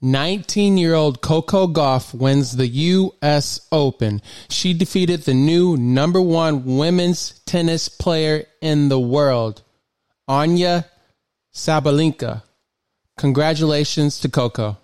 [0.00, 3.66] 19 year old Coco Gauff wins the U.S.
[3.72, 4.22] Open.
[4.48, 9.62] She defeated the new number one women's tennis player in the world,
[10.28, 10.84] Aryna
[11.52, 12.44] Sabalenka.
[13.16, 14.78] Congratulations to Coco.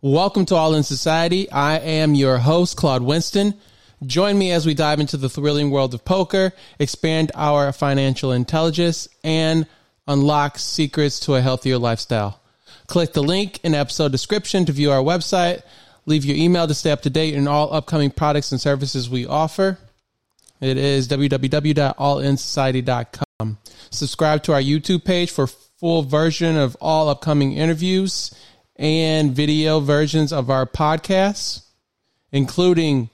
[0.00, 1.50] Welcome to All in Society.
[1.50, 3.52] I am your host, Claude Winston.
[4.06, 9.06] Join me as we dive into the thrilling world of poker, expand our financial intelligence,
[9.22, 9.66] and
[10.06, 12.40] unlock secrets to a healthier lifestyle.
[12.86, 15.62] Click the link in episode description to view our website.
[16.06, 19.26] Leave your email to stay up to date in all upcoming products and services we
[19.26, 19.78] offer.
[20.60, 23.58] It is www.allinsociety.com.
[23.90, 28.34] Subscribe to our YouTube page for full version of all upcoming interviews
[28.76, 31.62] and video versions of our podcasts,
[32.32, 33.10] including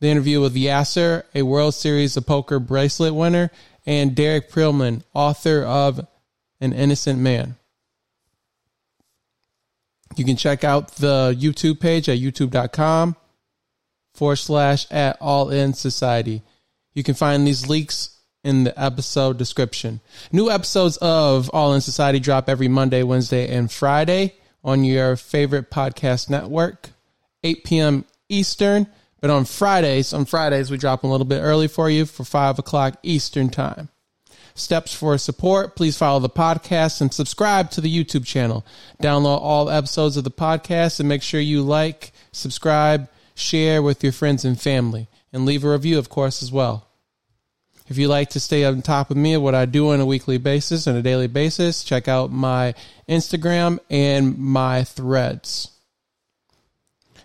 [0.00, 3.50] the interview with Yaser, a World Series of Poker bracelet winner,
[3.84, 6.06] and Derek Prilman, author of
[6.60, 7.57] An Innocent Man.
[10.16, 13.16] You can check out the YouTube page at youtube.com
[14.14, 16.42] forward slash at all in society.
[16.94, 20.00] You can find these links in the episode description.
[20.32, 24.34] New episodes of All in Society drop every Monday, Wednesday, and Friday
[24.64, 26.90] on your favorite podcast network,
[27.44, 28.04] 8 p.m.
[28.28, 28.86] Eastern.
[29.20, 32.60] But on Fridays, on Fridays, we drop a little bit early for you for 5
[32.60, 33.88] o'clock Eastern time
[34.58, 38.64] steps for support, please follow the podcast and subscribe to the YouTube channel.
[39.02, 44.12] Download all episodes of the podcast and make sure you like, subscribe, share with your
[44.12, 46.86] friends and family, and leave a review, of course, as well.
[47.88, 50.06] If you like to stay on top of me of what I do on a
[50.06, 52.74] weekly basis and a daily basis, check out my
[53.08, 55.70] Instagram and my threads.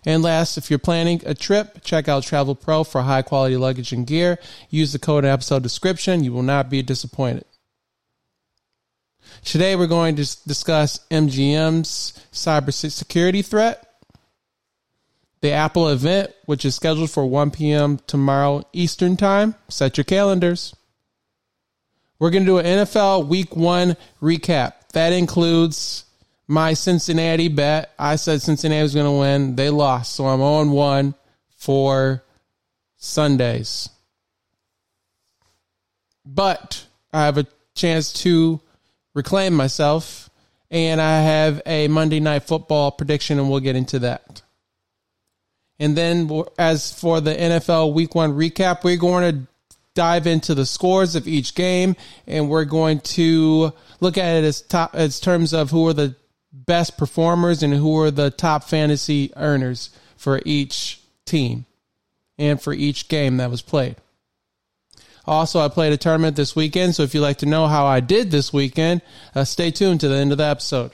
[0.06, 3.92] And last, if you're planning a trip, check out Travel Pro for high quality luggage
[3.92, 4.38] and gear.
[4.68, 6.24] Use the code in episode description.
[6.24, 7.44] You will not be disappointed.
[9.44, 13.86] Today, we're going to discuss MGM's cybersecurity threat,
[15.40, 17.98] the Apple event, which is scheduled for 1 p.m.
[18.06, 19.54] tomorrow Eastern Time.
[19.68, 20.74] Set your calendars.
[22.18, 24.74] We're going to do an NFL Week 1 recap.
[24.92, 26.04] That includes
[26.46, 27.92] my Cincinnati bet.
[27.98, 29.56] I said Cincinnati was going to win.
[29.56, 30.14] They lost.
[30.14, 31.14] So I'm on 1
[31.56, 32.22] for
[32.96, 33.88] Sundays.
[36.26, 38.60] But I have a chance to
[39.14, 40.30] reclaim myself.
[40.70, 44.42] And I have a Monday night football prediction, and we'll get into that.
[45.78, 46.28] And then,
[46.58, 49.46] as for the NFL Week One recap, we're going to
[49.94, 51.94] dive into the scores of each game,
[52.26, 56.16] and we're going to look at it as top as terms of who are the
[56.54, 61.66] best performers and who are the top fantasy earners for each team
[62.38, 63.96] and for each game that was played.
[65.26, 68.00] Also, I played a tournament this weekend, so if you'd like to know how I
[68.00, 69.00] did this weekend,
[69.34, 70.92] uh, stay tuned to the end of the episode.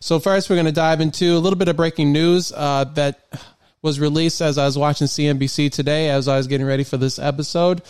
[0.00, 3.20] So, first, we're going to dive into a little bit of breaking news uh, that
[3.80, 7.18] was released as I was watching CNBC today as I was getting ready for this
[7.18, 7.82] episode.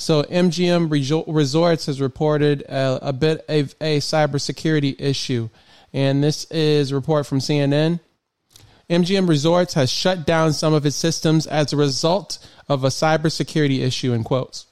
[0.00, 0.90] So MGM
[1.26, 5.50] Resorts has reported a, a bit of a cybersecurity issue,
[5.92, 8.00] and this is a report from CNN.
[8.88, 13.80] MGM Resorts has shut down some of its systems as a result of a cybersecurity
[13.80, 14.68] issue, in quotes,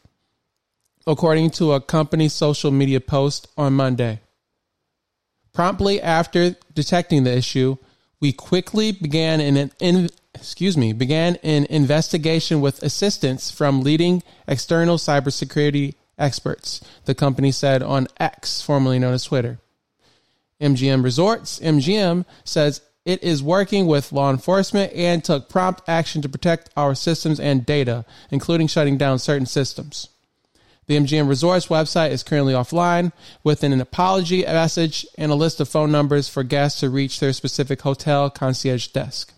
[1.06, 4.21] according to a company social media post on Monday.
[5.53, 7.77] Promptly after detecting the issue,
[8.20, 14.96] we quickly began an in, excuse me, began an investigation with assistance from leading external
[14.96, 19.58] cybersecurity experts, the company said on X, formerly known as Twitter.
[20.60, 26.28] MGM Resorts, MGM, says it is working with law enforcement and took prompt action to
[26.28, 30.08] protect our systems and data, including shutting down certain systems.
[30.88, 33.12] The MGM Resorts website is currently offline
[33.44, 37.34] with an apology message and a list of phone numbers for guests to reach their
[37.34, 39.34] specific hotel concierge desk.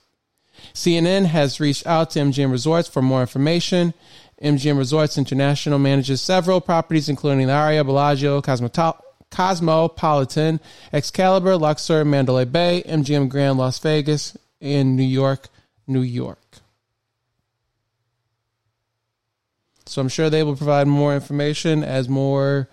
[0.72, 3.94] CNN has reached out to MGM Resorts for more information.
[4.40, 8.40] MGM Resorts International manages several properties, including the Aria, Bellagio,
[9.30, 10.60] Cosmopolitan,
[10.92, 15.48] Excalibur, Luxor, Mandalay Bay, MGM Grand Las Vegas, and New York,
[15.88, 16.39] New York.
[19.90, 22.68] So I'm sure they will provide more information as more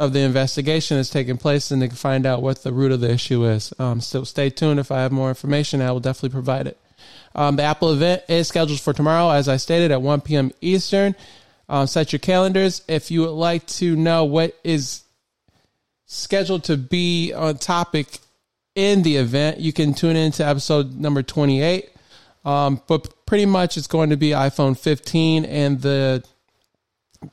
[0.00, 3.00] of the investigation is taking place and they can find out what the root of
[3.00, 3.74] the issue is.
[3.78, 4.80] Um, so stay tuned.
[4.80, 6.78] If I have more information, I will definitely provide it.
[7.34, 10.50] Um, the Apple event is scheduled for tomorrow, as I stated, at 1 p.m.
[10.62, 11.14] Eastern.
[11.68, 12.80] Um, set your calendars.
[12.88, 15.02] If you would like to know what is
[16.06, 18.20] scheduled to be on topic
[18.74, 21.90] in the event, you can tune in to episode number 28.
[22.44, 26.24] Um, but pretty much it's going to be iPhone 15 and the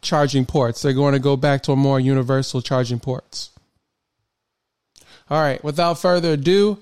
[0.02, 0.82] charging ports.
[0.82, 3.52] They're going to go back to a more universal charging ports.
[5.30, 6.78] All right, without further ado,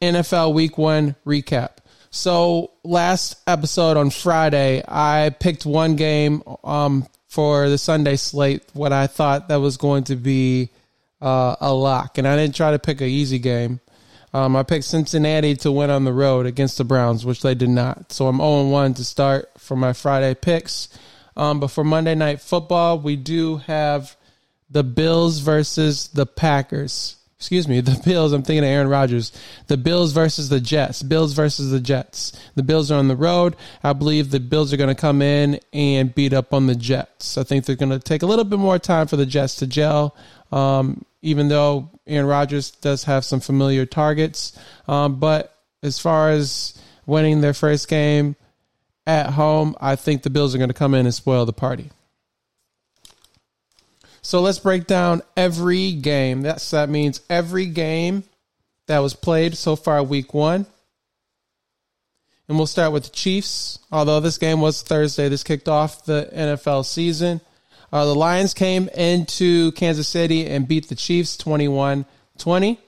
[0.00, 1.78] NFL Week One recap.
[2.10, 8.62] So last episode on Friday, I picked one game um, for the Sunday slate.
[8.72, 10.70] What I thought that was going to be
[11.20, 13.80] uh, a lock, and I didn't try to pick an easy game.
[14.34, 17.68] Um, I picked Cincinnati to win on the road against the Browns, which they did
[17.68, 18.10] not.
[18.10, 20.88] So I'm 0 1 to start for my Friday picks.
[21.36, 24.16] Um, but for Monday Night Football, we do have
[24.68, 27.14] the Bills versus the Packers.
[27.38, 28.32] Excuse me, the Bills.
[28.32, 29.30] I'm thinking of Aaron Rodgers.
[29.68, 31.04] The Bills versus the Jets.
[31.04, 32.32] Bills versus the Jets.
[32.56, 33.54] The Bills are on the road.
[33.84, 37.38] I believe the Bills are going to come in and beat up on the Jets.
[37.38, 39.68] I think they're going to take a little bit more time for the Jets to
[39.68, 40.16] gel.
[40.50, 44.56] Um, even though Aaron Rodgers does have some familiar targets.
[44.86, 48.36] Um, but as far as winning their first game
[49.06, 51.90] at home, I think the Bills are going to come in and spoil the party.
[54.20, 56.42] So let's break down every game.
[56.42, 58.24] That's that means every game
[58.86, 60.66] that was played so far week 1.
[62.48, 63.78] And we'll start with the Chiefs.
[63.90, 67.40] Although this game was Thursday, this kicked off the NFL season.
[67.94, 72.04] Uh, the Lions came into Kansas City and beat the Chiefs 21
[72.38, 72.80] 20.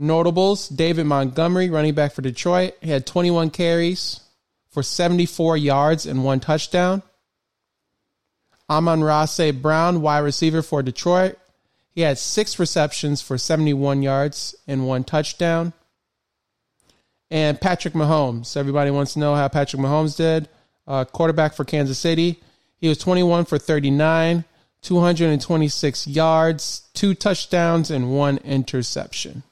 [0.00, 4.18] Notables David Montgomery, running back for Detroit, he had 21 carries
[4.68, 7.04] for 74 yards and one touchdown.
[8.68, 9.62] Amon-Ra St.
[9.62, 11.38] Brown, wide receiver for Detroit,
[11.92, 15.72] he had six receptions for 71 yards and one touchdown.
[17.30, 20.48] And Patrick Mahomes, everybody wants to know how Patrick Mahomes did.
[20.84, 22.40] Uh, quarterback for Kansas City,
[22.78, 24.44] he was 21 for 39,
[24.82, 29.42] 226 yards, two touchdowns, and one interception.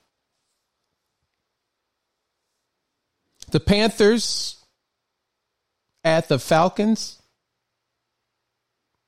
[3.50, 4.64] The Panthers
[6.02, 7.22] at the Falcons.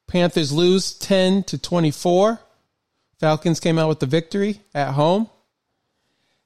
[0.07, 2.41] Panthers lose 10 to 24.
[3.19, 5.29] Falcons came out with the victory at home.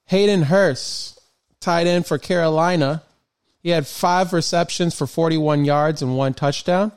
[0.06, 1.20] Hayden Hurst,
[1.60, 3.02] tight end for Carolina.
[3.62, 6.92] He had five receptions for 41 yards and one touchdown.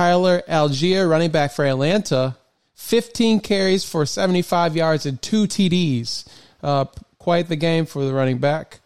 [0.00, 2.34] Tyler Allgeier, running back for Atlanta,
[2.72, 6.26] 15 carries for 75 yards and two TDs.
[6.62, 6.86] Uh,
[7.18, 8.80] quite the game for the running back.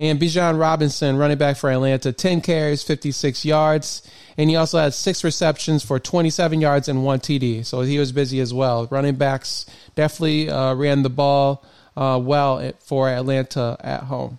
[0.00, 4.10] And Bijan Robinson, running back for Atlanta, 10 carries, 56 yards.
[4.38, 7.66] And he also had six receptions for 27 yards and one TD.
[7.66, 8.86] So he was busy as well.
[8.86, 11.62] Running backs definitely uh, ran the ball
[11.94, 14.38] uh, well for Atlanta at home.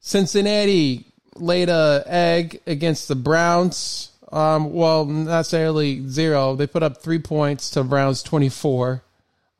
[0.00, 1.05] Cincinnati
[1.40, 4.10] laid a egg against the Browns.
[4.32, 6.56] Um, well, not necessarily zero.
[6.56, 9.02] They put up three points to Browns 24.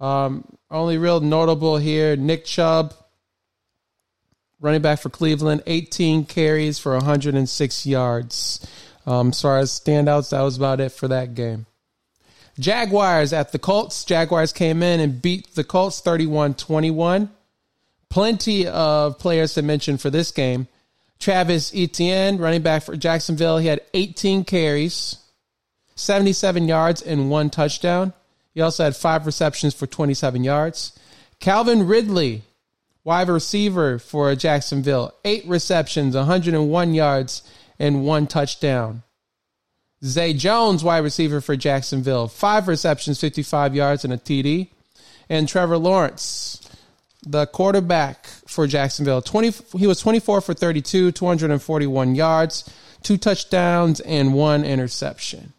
[0.00, 2.94] Um, only real notable here Nick Chubb,
[4.60, 8.66] running back for Cleveland, 18 carries for 106 yards.
[9.06, 11.66] Um, as far as standouts, that was about it for that game.
[12.58, 14.04] Jaguars at the Colts.
[14.04, 17.30] Jaguars came in and beat the Colts 31 21.
[18.08, 20.68] Plenty of players to mention for this game.
[21.18, 25.16] Travis Etienne, running back for Jacksonville, he had 18 carries,
[25.94, 28.12] 77 yards, and one touchdown.
[28.54, 30.98] He also had five receptions for 27 yards.
[31.40, 32.42] Calvin Ridley,
[33.04, 37.42] wide receiver for Jacksonville, eight receptions, 101 yards,
[37.78, 39.02] and one touchdown.
[40.04, 44.68] Zay Jones, wide receiver for Jacksonville, five receptions, 55 yards, and a TD.
[45.28, 46.65] And Trevor Lawrence,
[47.26, 49.20] the quarterback for Jacksonville.
[49.20, 52.70] 20, he was 24 for 32, 241 yards,
[53.02, 55.52] two touchdowns, and one interception.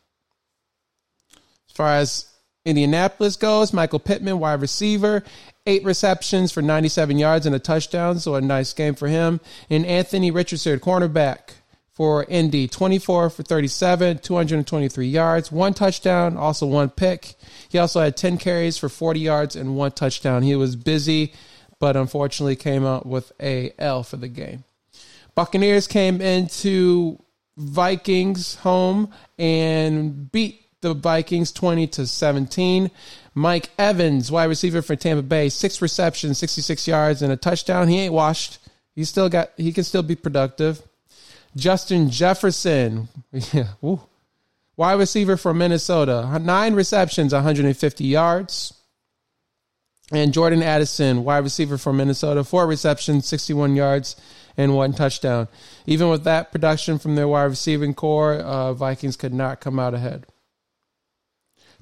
[1.69, 2.25] As far as
[2.65, 5.23] Indianapolis goes, Michael Pittman, wide receiver,
[5.65, 9.41] eight receptions for 97 yards and a touchdown, so a nice game for him.
[9.69, 11.51] And Anthony Richardson, cornerback
[11.91, 17.35] for Indy, 24 for 37, 223 yards, one touchdown, also one pick.
[17.69, 20.43] He also had 10 carries for 40 yards and one touchdown.
[20.43, 21.33] He was busy
[21.79, 24.63] but unfortunately came out with a L for the game.
[25.35, 27.19] Buccaneers came into
[27.57, 32.91] Vikings home and beat the Vikings 20 to 17.
[33.33, 37.87] Mike Evans, wide receiver for Tampa Bay, six receptions, 66 yards, and a touchdown.
[37.87, 38.59] He ain't washed.
[38.95, 39.51] He still got.
[39.57, 40.81] He can still be productive.
[41.55, 43.67] Justin Jefferson, yeah,
[44.75, 48.73] wide receiver for Minnesota, nine receptions, 150 yards.
[50.11, 54.15] And Jordan Addison, wide receiver for Minnesota, four receptions, 61 yards,
[54.55, 55.47] and one touchdown.
[55.85, 59.93] Even with that production from their wide receiving core, uh, Vikings could not come out
[59.93, 60.25] ahead.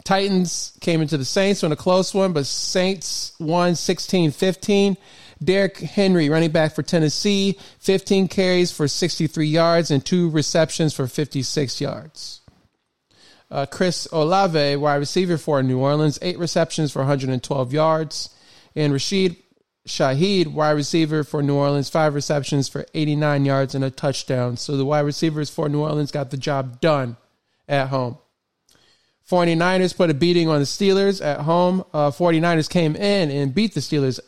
[0.03, 4.97] Titans came into the Saints on a close one, but Saints won 16 15.
[5.43, 11.07] Derrick Henry, running back for Tennessee, 15 carries for 63 yards and two receptions for
[11.07, 12.41] 56 yards.
[13.51, 18.29] Uh, Chris Olave, wide receiver for New Orleans, eight receptions for 112 yards.
[18.75, 19.37] And Rashid
[19.87, 24.57] Shaheed, wide receiver for New Orleans, five receptions for 89 yards and a touchdown.
[24.57, 27.17] So the wide receivers for New Orleans got the job done
[27.67, 28.17] at home.
[29.29, 31.83] 49ers put a beating on the Steelers at home.
[31.93, 34.19] Uh, 49ers came in and beat the Steelers,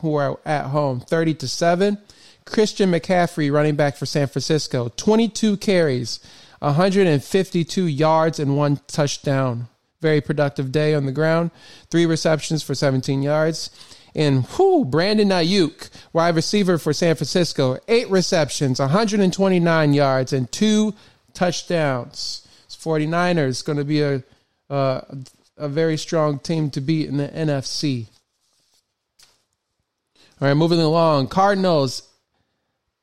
[0.00, 1.98] who are at home, 30 to 7.
[2.46, 6.20] Christian McCaffrey, running back for San Francisco, 22 carries,
[6.60, 9.68] 152 yards, and one touchdown.
[10.00, 11.50] Very productive day on the ground.
[11.90, 13.70] Three receptions for 17 yards.
[14.14, 20.94] And whoo, Brandon Aiyuk, wide receiver for San Francisco, eight receptions, 129 yards, and two
[21.34, 22.46] touchdowns.
[22.68, 24.22] 49ers going to be a
[24.70, 25.00] uh,
[25.58, 28.06] a very strong team to beat in the NFC.
[30.40, 31.28] All right, moving along.
[31.28, 32.07] Cardinals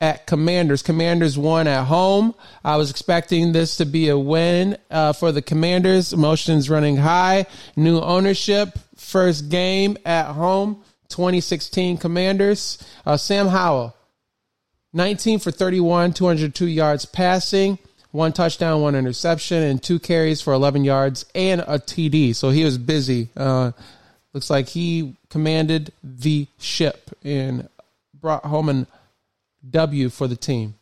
[0.02, 0.82] at Commanders.
[0.82, 2.36] Commanders won at home.
[2.64, 6.14] I was expecting this to be a win uh, for the Commanders.
[6.14, 7.46] Emotions running high.
[7.76, 8.78] New ownership.
[8.96, 10.84] First game at home.
[11.10, 12.84] 2016 Commanders.
[13.06, 13.96] Uh, Sam Howell,
[14.94, 17.78] 19 for 31, 202 yards passing
[18.16, 22.34] one touchdown, one interception, and two carries for 11 yards and a TD.
[22.34, 23.28] So he was busy.
[23.36, 23.74] Uh,
[24.34, 27.68] looks like he commanded the ship and
[28.14, 28.88] brought home a
[29.70, 30.76] W for the team.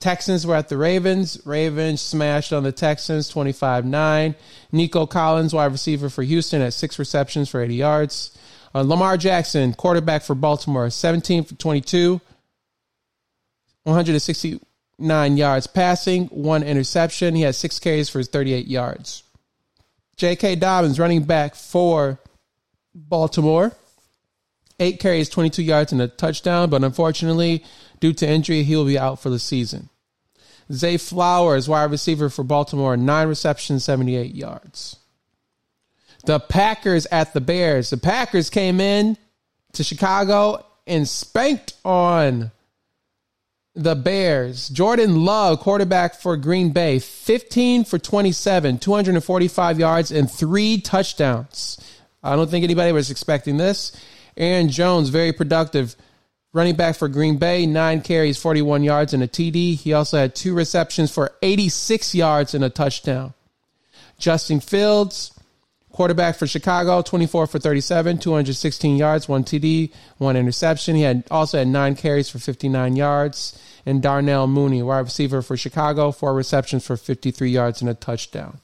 [0.00, 1.40] Texans were at the Ravens.
[1.44, 4.34] Ravens smashed on the Texans 25 9.
[4.72, 8.38] Nico Collins, wide receiver for Houston, at six receptions for 80 yards.
[8.74, 12.20] Uh, Lamar Jackson, quarterback for Baltimore, 17 for 22,
[13.82, 17.34] 169 yards passing, one interception.
[17.34, 19.24] He had six carries for 38 yards.
[20.16, 20.56] J.K.
[20.56, 22.20] Dobbins, running back for
[22.94, 23.72] Baltimore,
[24.80, 26.70] eight carries, 22 yards, and a touchdown.
[26.70, 27.64] But unfortunately,
[28.00, 29.88] due to injury, he will be out for the season.
[30.72, 34.96] Zay Flowers, wide receiver for Baltimore, nine receptions, 78 yards.
[36.24, 37.90] The Packers at the Bears.
[37.90, 39.16] The Packers came in
[39.72, 42.50] to Chicago and spanked on
[43.74, 44.68] the Bears.
[44.68, 51.78] Jordan Love, quarterback for Green Bay, 15 for 27, 245 yards, and three touchdowns.
[52.22, 53.92] I don't think anybody was expecting this.
[54.36, 55.96] Aaron Jones, very productive.
[56.52, 59.76] Running back for Green Bay, nine carries, 41 yards, and a TD.
[59.76, 63.34] He also had two receptions for 86 yards and a touchdown.
[64.18, 65.32] Justin Fields,
[65.92, 70.94] Quarterback for Chicago, 24 for 37, 216 yards, one TD, one interception.
[70.94, 73.60] He had also had nine carries for 59 yards.
[73.84, 78.60] And Darnell Mooney, wide receiver for Chicago, four receptions for 53 yards and a touchdown.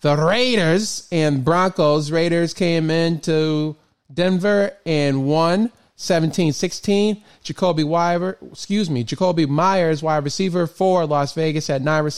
[0.00, 2.10] The Raiders and Broncos.
[2.10, 3.76] Raiders came into
[4.14, 7.22] Denver and won 17-16.
[7.44, 12.08] Jakobi Wyver, excuse me, Jakobi Meyers, wide receiver for Las Vegas, had nine,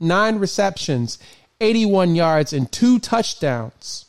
[0.00, 1.18] nine receptions
[1.60, 4.06] 81 yards, and two touchdowns.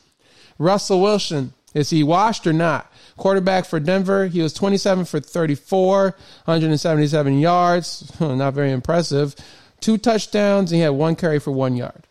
[0.57, 2.91] Russell Wilson, is he washed or not?
[3.17, 6.03] Quarterback for Denver, he was 27 for 34,
[6.45, 8.11] 177 yards.
[8.19, 9.35] Not very impressive.
[9.79, 12.03] Two touchdowns, and he had one carry for one yard.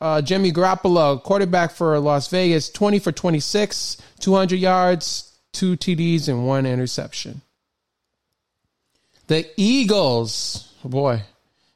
[0.00, 6.46] Uh, Jimmy Garoppolo, quarterback for Las Vegas, 20 for 26, 200 yards, two TDs, and
[6.46, 7.40] one interception.
[9.28, 11.22] The Eagles, oh boy,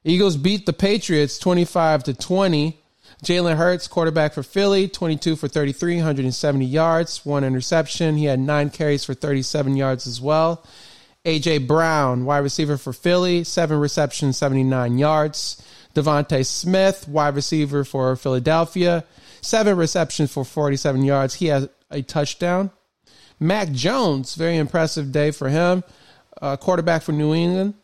[0.04, 2.76] Eagles beat the Patriots 25 to 20.
[3.24, 8.16] Jalen Hurts, quarterback for Philly, 22 for 33, 170 yards, one interception.
[8.16, 10.64] He had nine carries for 37 yards as well.
[11.26, 15.62] AJ Brown, wide receiver for Philly, seven receptions, 79 yards.
[15.94, 19.04] DeVonta Smith, wide receiver for Philadelphia,
[19.40, 21.34] seven receptions for 47 yards.
[21.34, 22.70] He has a touchdown.
[23.38, 25.82] Mac Jones, very impressive day for him.
[26.40, 27.74] Uh, quarterback for New England,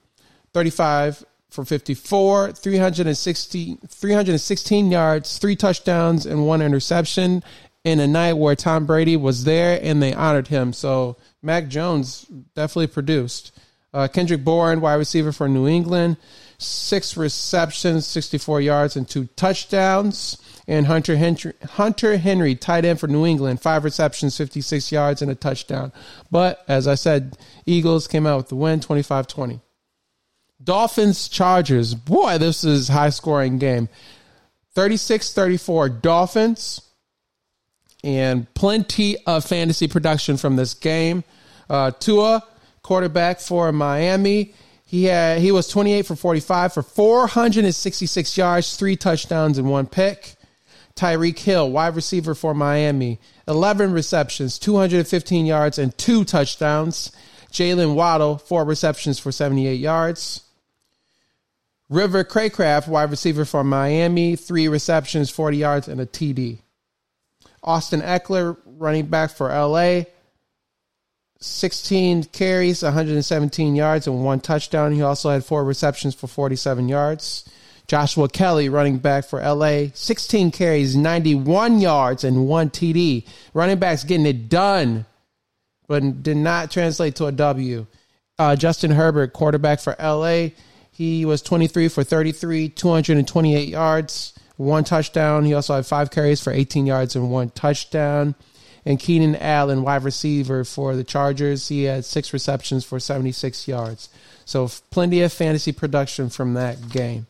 [0.53, 7.43] 35 for 54, 360, 316 yards, three touchdowns, and one interception
[7.85, 10.73] in a night where Tom Brady was there and they honored him.
[10.73, 13.57] So Mac Jones definitely produced.
[13.97, 16.19] Uh, Kendrick Bourne, wide receiver for New England,
[16.59, 20.37] six receptions, 64 yards, and two touchdowns.
[20.69, 25.31] And Hunter Henry, Hunter Henry, tight end for New England, five receptions, 56 yards, and
[25.31, 25.93] a touchdown.
[26.31, 29.61] But as I said, Eagles came out with the win, 25 20.
[30.63, 31.95] Dolphins Chargers.
[31.95, 33.89] Boy, this is high scoring game.
[34.75, 36.83] 36 34 Dolphins.
[38.05, 41.25] And plenty of fantasy production from this game.
[41.71, 42.45] Uh, Tua,
[42.87, 44.55] quarterback for Miami.
[44.85, 50.37] He had he was 28 for 45 for 466 yards, three touchdowns, and one pick.
[50.95, 57.11] Tyreek Hill, wide receiver for Miami, 11 receptions, 215 yards, and two touchdowns.
[57.51, 60.43] Jaylen Waddle, four receptions for 78 yards.
[61.89, 66.61] River Cracraft, wide receiver for Miami, three receptions, 40 yards, and a TD.
[67.65, 70.05] Austin Ekeler, running back for LA,
[71.41, 74.93] 16 carries, 117 yards, and one touchdown.
[74.93, 77.49] He also had four receptions for 47 yards.
[77.87, 83.25] Joshua Kelley, running back for LA, 16 carries, 91 yards, and one TD.
[83.55, 85.07] Running backs getting it done,
[85.87, 87.87] but did not translate to a W.
[88.39, 90.49] Uh, Justin Herbert, quarterback for LA,
[90.97, 95.45] he was 23 for 33, 228 yards, one touchdown.
[95.45, 98.35] He also had five carries for 18 yards and one touchdown.
[98.87, 104.09] And Keenan Allen, wide receiver for the Chargers, he had six receptions for 76 yards.
[104.45, 107.27] So plenty of fantasy production from that game.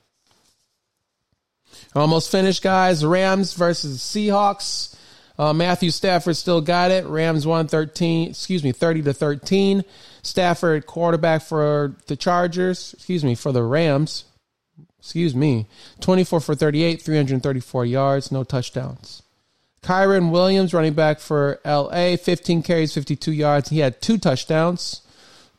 [1.94, 3.04] Almost finished, guys.
[3.04, 4.94] Rams versus Seahawks.
[5.38, 7.06] Uh, Matthew Stafford still got it.
[7.06, 9.82] Rams won 13, excuse me, 30 to 13.
[10.22, 14.24] Stafford, quarterback for the Chargers, excuse me, for the Rams.
[14.98, 15.66] Excuse me.
[16.00, 19.22] 24 for 38, 334 yards, no touchdowns.
[19.82, 23.68] Kyren Williams, running back for LA, 15 carries, 52 yards.
[23.68, 25.02] He had two touchdowns.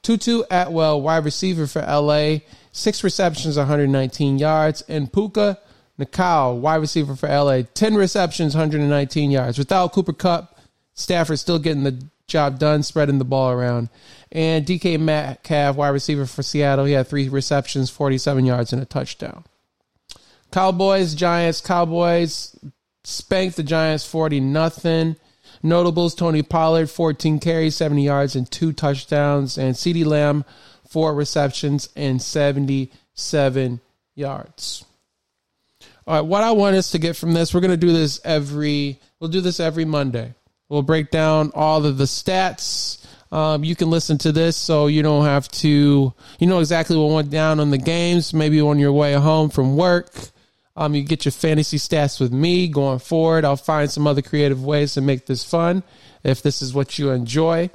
[0.01, 2.39] Tutu Atwell, wide receiver for LA,
[2.71, 4.81] six receptions, 119 yards.
[4.83, 5.59] And Puka
[5.99, 9.57] Nacua, wide receiver for LA, 10 receptions, 119 yards.
[9.57, 10.59] Without Cooper Kupp,
[10.93, 13.89] Stafford still getting the job done, spreading the ball around.
[14.31, 18.85] And DK Metcalf, wide receiver for Seattle, he had three receptions, 47 yards, and a
[18.85, 19.45] touchdown.
[20.51, 22.57] Cowboys, Giants, Cowboys
[23.07, 25.15] spanked the Giants 40 nothing.
[25.63, 29.57] Notables Tony Pollard, 14 carries, 70 yards, and two touchdowns.
[29.57, 30.43] And CeeDee Lamb,
[30.87, 33.79] four receptions and 77
[34.13, 34.85] yards.
[36.05, 38.19] All right, what I want us to get from this, we're going to do this
[38.23, 40.33] every, we'll do this every Monday.
[40.69, 43.05] We'll break down all of the stats.
[43.31, 47.13] Um, you can listen to this so you don't have to, you know exactly what
[47.13, 48.33] went down on the games.
[48.33, 50.11] Maybe on your way home from work.
[50.77, 53.43] Um, you get your fantasy stats with me going forward.
[53.43, 55.81] I'll find some other creative ways to make this fun
[56.23, 57.71] if this is what you enjoy.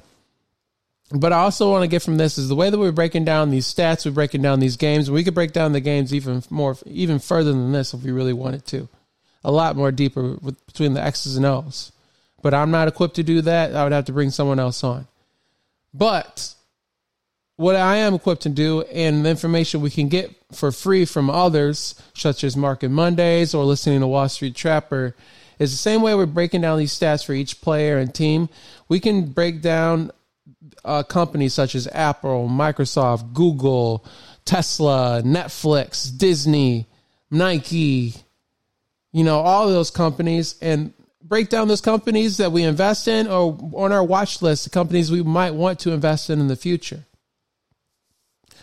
[1.11, 3.50] But I also want to get from this is the way that we're breaking down
[3.50, 5.11] these stats, we're breaking down these games.
[5.11, 8.33] We could break down the games even more, even further than this if we really
[8.33, 8.88] wanted to.
[9.44, 11.90] A lot more deeper with, between the X's and O's.
[12.40, 13.74] But I'm not equipped to do that.
[13.74, 15.09] I would have to bring someone else on.
[15.92, 16.55] But
[17.62, 21.31] what I am equipped to do and the information we can get for free from
[21.31, 25.14] others, such as Market Mondays or listening to Wall Street Trapper,
[25.61, 28.48] is the same way we're breaking down these stats for each player and team.
[28.88, 30.11] We can break down
[30.85, 34.05] uh, companies such as Apple, Microsoft, Google,
[34.44, 36.88] Tesla, Netflix, Disney,
[37.31, 38.14] Nike,
[39.12, 43.29] you know, all of those companies and break down those companies that we invest in
[43.29, 46.57] or on our watch list, the companies we might want to invest in in the
[46.57, 47.05] future.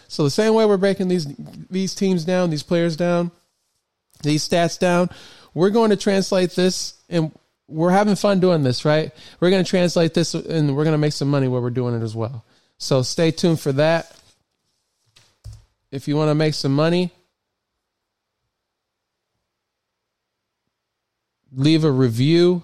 [0.09, 1.27] So the same way we're breaking these
[1.69, 3.31] these teams down, these players down,
[4.23, 5.09] these stats down,
[5.53, 7.31] we're going to translate this and
[7.67, 9.11] we're having fun doing this, right?
[9.39, 11.95] We're going to translate this and we're going to make some money while we're doing
[11.95, 12.43] it as well.
[12.79, 14.11] So stay tuned for that.
[15.91, 17.11] If you want to make some money,
[21.51, 22.63] leave a review,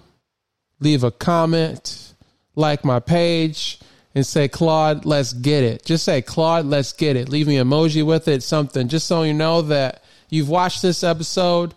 [0.80, 2.12] leave a comment,
[2.56, 3.78] like my page,
[4.16, 5.84] and say, Claude, let's get it.
[5.84, 7.28] Just say, Claude, let's get it.
[7.28, 11.74] Leave me emoji with it, something, just so you know that you've watched this episode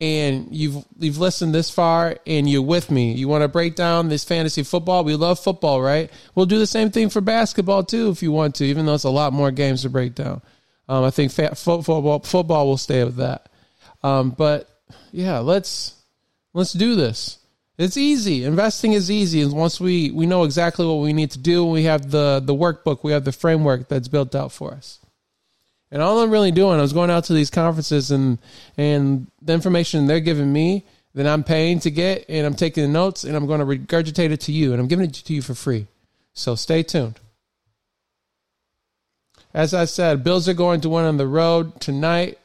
[0.00, 3.12] and you've you've listened this far and you're with me.
[3.12, 5.04] You want to break down this fantasy football?
[5.04, 6.10] We love football, right?
[6.34, 9.04] We'll do the same thing for basketball too if you want to, even though it's
[9.04, 10.42] a lot more games to break down.
[10.88, 13.48] Um, I think football football will stay with that.
[14.02, 14.68] Um, but
[15.12, 15.94] yeah, let's
[16.52, 17.38] let's do this.
[17.78, 18.44] It's easy.
[18.44, 21.84] Investing is easy, and once we we know exactly what we need to do, we
[21.84, 24.98] have the the workbook, we have the framework that's built out for us.
[25.90, 28.38] And all I'm really doing, I was going out to these conferences and
[28.78, 30.84] and the information they're giving me
[31.14, 34.30] that I'm paying to get, and I'm taking the notes and I'm going to regurgitate
[34.30, 35.86] it to you, and I'm giving it to you for free.
[36.32, 37.20] So stay tuned.
[39.52, 42.38] As I said, Bills are going to win on the road tonight.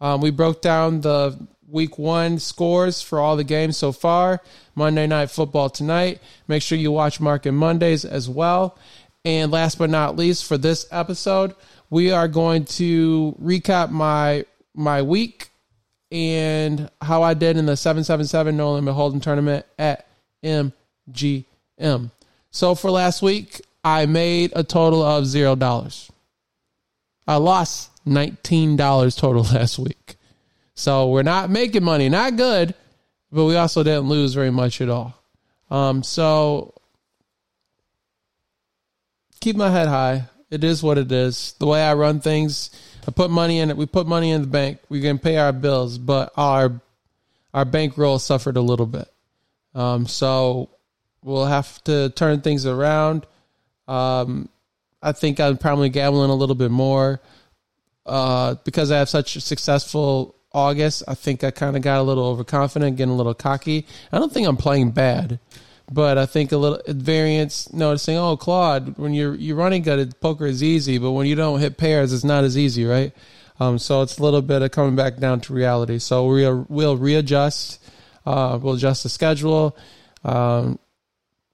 [0.00, 1.38] Um, we broke down the
[1.70, 4.40] week one scores for all the games so far.
[4.74, 6.20] Monday Night Football tonight.
[6.46, 8.78] Make sure you watch Market Mondays as well.
[9.24, 11.54] And last but not least, for this episode,
[11.90, 15.50] we are going to recap my my week
[16.10, 20.06] and how I did in the 777 No Limit Hold'em tournament at
[20.42, 22.10] MGM.
[22.50, 26.10] So for last week, I made a total of zero dollars.
[27.26, 30.17] I lost $19 total last week.
[30.78, 32.74] So we're not making money, not good,
[33.32, 35.14] but we also didn't lose very much at all.
[35.70, 36.74] Um, so
[39.40, 41.54] keep my head high it is what it is.
[41.58, 42.70] The way I run things,
[43.06, 43.76] I put money in it.
[43.76, 44.78] We put money in the bank.
[44.88, 46.80] We can pay our bills, but our
[47.52, 49.08] our bankroll suffered a little bit.
[49.74, 50.70] Um, so
[51.22, 53.26] we'll have to turn things around.
[53.86, 54.48] Um,
[55.02, 57.20] I think I'm probably gambling a little bit more
[58.06, 61.02] uh, because I have such successful August.
[61.06, 63.86] I think I kind of got a little overconfident, getting a little cocky.
[64.12, 65.38] I don't think I'm playing bad,
[65.90, 67.72] but I think a little variance.
[67.72, 71.60] Noticing, oh, Claude, when you're you're running good, poker is easy, but when you don't
[71.60, 73.12] hit pairs, it's not as easy, right?
[73.60, 75.98] Um, so it's a little bit of coming back down to reality.
[75.98, 77.82] So we'll we'll readjust.
[78.24, 79.76] Uh, we'll adjust the schedule.
[80.24, 80.78] Um,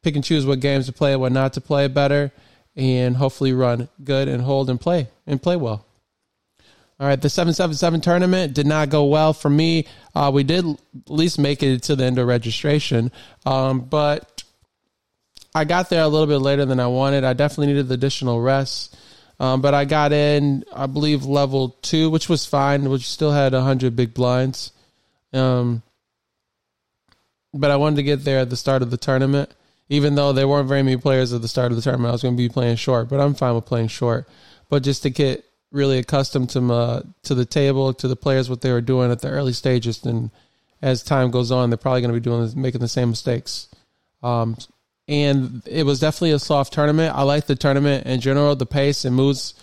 [0.02, 2.32] pick and choose what games to play, what not to play better,
[2.76, 5.84] and hopefully run good and hold and play and play well.
[7.00, 9.86] All right, the 777 tournament did not go well for me.
[10.14, 13.10] Uh, we did at least make it to the end of registration,
[13.44, 14.44] um, but
[15.54, 17.24] I got there a little bit later than I wanted.
[17.24, 18.96] I definitely needed the additional rest.
[19.40, 23.52] Um, but I got in, I believe, level two, which was fine, which still had
[23.52, 24.70] 100 big blinds.
[25.32, 25.82] Um,
[27.52, 29.50] but I wanted to get there at the start of the tournament
[29.88, 32.22] even though there weren't very many players at the start of the tournament, I was
[32.22, 34.26] going to be playing short, but I'm fine with playing short.
[34.68, 38.62] But just to get really accustomed to uh, to the table, to the players, what
[38.62, 40.30] they were doing at the early stages, and
[40.80, 43.68] as time goes on, they're probably going to be doing making the same mistakes.
[44.22, 44.56] Um,
[45.06, 47.14] and it was definitely a soft tournament.
[47.14, 49.54] I liked the tournament in general, the pace, it moves,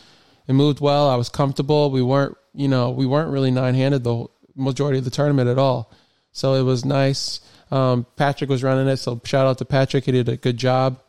[0.47, 1.09] it moved well.
[1.09, 1.89] I was comfortable.
[1.89, 5.57] We weren't, you know, we weren't really nine handed the majority of the tournament at
[5.57, 5.91] all,
[6.31, 7.39] so it was nice.
[7.71, 10.03] Um, Patrick was running it, so shout out to Patrick.
[10.03, 11.01] He did a good job.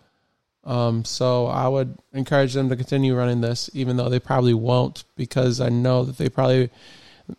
[0.64, 5.04] Um, so I would encourage them to continue running this, even though they probably won't,
[5.16, 6.70] because I know that they probably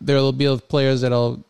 [0.00, 1.44] there will be players that'll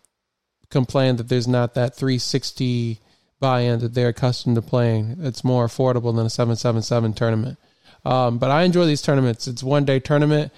[0.71, 3.01] complain that there's not that 360
[3.41, 5.19] buy-in that they're accustomed to playing.
[5.21, 7.59] It's more affordable than a 777 tournament.
[8.05, 9.49] Um, but I enjoy these tournaments.
[9.49, 10.53] It's one day tournament.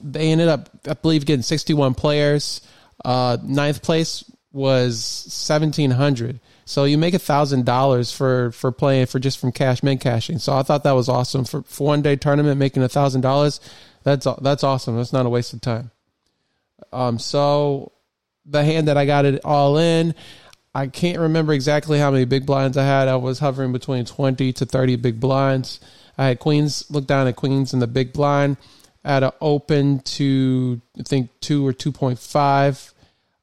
[0.00, 2.60] They ended up, I believe, getting 61 players.
[3.04, 9.18] Uh, ninth place was 1700 so you make a thousand dollars for for playing for
[9.18, 10.38] just from cash min cashing.
[10.38, 13.58] So I thought that was awesome for, for one day tournament making a thousand dollars.
[14.02, 14.98] That's that's awesome.
[14.98, 15.92] That's not a waste of time.
[16.92, 17.92] Um, so
[18.44, 20.14] the hand that I got it all in,
[20.74, 23.08] I can't remember exactly how many big blinds I had.
[23.08, 25.80] I was hovering between twenty to thirty big blinds.
[26.18, 26.84] I had queens.
[26.90, 28.58] Look down at queens in the big blind.
[29.02, 32.92] Had an open to I think two or two point five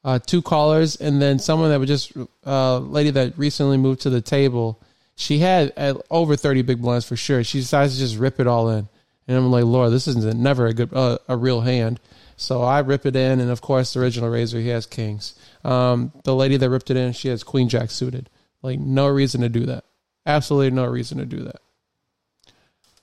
[0.06, 4.02] uh, two callers, and then someone that was just a uh, lady that recently moved
[4.02, 4.80] to the table.
[5.16, 7.44] She had uh, over thirty big blinds for sure.
[7.44, 8.88] She decides to just rip it all in,
[9.28, 12.00] and I'm like, Lord, this isn't never a good uh, a real hand.
[12.38, 15.34] So I rip it in, and of course, the original raiser he has kings.
[15.64, 18.30] Um, the lady that ripped it in, she has queen jack suited.
[18.62, 19.86] Like no reason to do that.
[20.28, 21.62] Absolutely no reason to do that.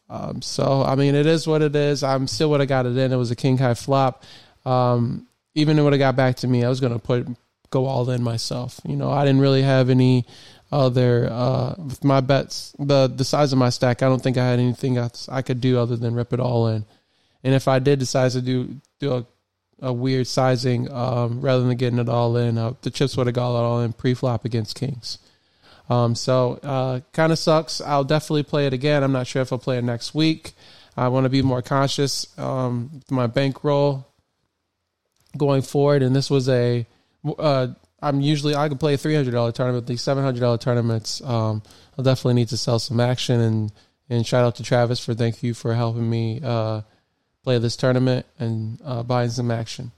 [0.09, 2.05] Um, so I mean, it is what it is.
[2.05, 3.13] I'm still would have got it in.
[3.13, 4.23] It was a king high flop.
[4.65, 7.27] Um, even when it got back to me, I was gonna put
[7.71, 8.81] go all in myself.
[8.85, 10.27] You know, I didn't really have any
[10.71, 12.75] other uh, with my bets.
[12.79, 15.61] The the size of my stack, I don't think I had anything else I could
[15.61, 16.85] do other than rip it all in.
[17.43, 19.27] And if I did decide to do do a,
[19.81, 23.35] a weird sizing, um, rather than getting it all in, uh, the chips would have
[23.35, 25.19] got it all in pre-flop against kings.
[25.91, 27.81] Um, so uh, kind of sucks.
[27.81, 29.03] I'll definitely play it again.
[29.03, 30.53] I'm not sure if I'll play it next week.
[30.97, 32.27] I want to be more conscious.
[32.39, 34.07] Um, my bankroll
[35.37, 36.03] going forward.
[36.03, 36.87] And this was a,
[37.39, 37.69] uh,
[38.03, 39.87] I'm usually I could play a three hundred dollar tournament.
[39.87, 41.63] These seven hundred dollar tournaments, um,
[41.97, 43.41] I'll definitely need to sell some action.
[43.41, 43.73] And
[44.11, 46.83] and shout out to Travis for thank you for helping me uh,
[47.45, 49.93] play this tournament and uh, buying some action.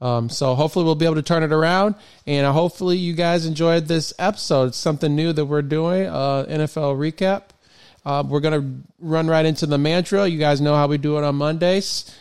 [0.00, 1.94] Um, so hopefully we'll be able to turn it around,
[2.26, 4.68] and hopefully you guys enjoyed this episode.
[4.68, 7.42] It's something new that we're doing, uh, NFL recap.
[8.04, 10.26] Uh, we're gonna run right into the mantra.
[10.26, 12.12] You guys know how we do it on Mondays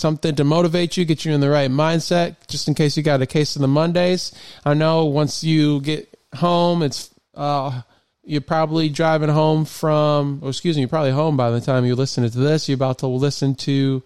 [0.00, 3.22] something to motivate you, get you in the right mindset, just in case you got
[3.22, 4.32] a case of the Mondays.
[4.64, 7.82] I know once you get home, it's uh,
[8.24, 11.96] you're probably driving home from, or excuse me, you're probably home by the time you're
[11.96, 12.68] listening to this.
[12.68, 14.02] You're about to listen to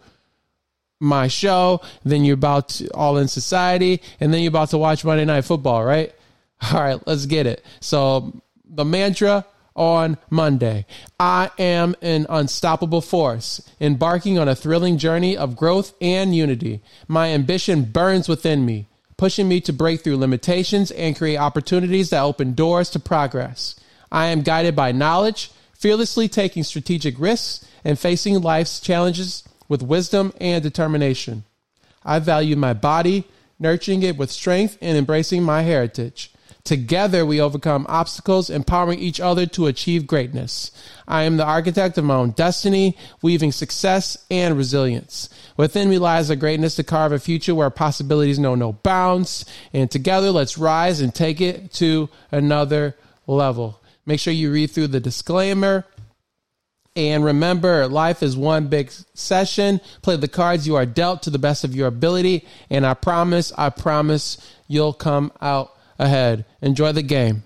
[1.01, 5.05] my show, then you're about to All in Society, and then you're about to watch
[5.05, 6.15] Monday Night Football, right?
[6.73, 7.65] All right, let's get it.
[7.81, 9.45] So the mantra
[9.77, 10.87] on Monday.
[11.19, 16.83] I am an unstoppable force, embarking on a thrilling journey of growth and unity.
[17.09, 22.23] My ambition burns within me, pushing me to break through limitations and create opportunities that
[22.23, 23.75] open doors to progress.
[24.13, 30.33] I am guided by knowledge, fearlessly taking strategic risks and facing life's challenges with wisdom
[30.41, 31.45] and determination.
[32.05, 33.25] I value my body,
[33.59, 36.34] nurturing it with strength and embracing my heritage.
[36.65, 40.71] Together, we overcome obstacles, empowering each other to achieve greatness.
[41.07, 45.29] I am the architect of my own destiny, weaving success and resilience.
[45.59, 49.45] Within me lies a greatness to carve a future where possibilities know no bounds.
[49.75, 52.97] And together, let's rise and take it to another
[53.27, 53.83] level.
[54.07, 55.85] Make sure you read through the disclaimer.
[56.97, 59.83] And remember, life is one big session.
[60.01, 62.47] Play the cards you are dealt to the best of your ability.
[62.71, 65.73] And I promise, I promise you'll come out
[66.05, 66.45] ahead.
[66.63, 67.43] Enjoy the game.